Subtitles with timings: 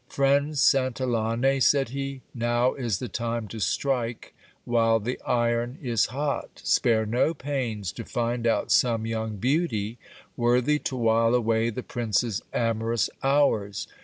[0.09, 4.33] Friend Santillane, said he, now is the time to strike
[4.65, 6.59] while the iron is hot.
[6.63, 9.99] Spare no pains to find out some young beauty,
[10.35, 13.85] worthy to while away the prince's amorous hours.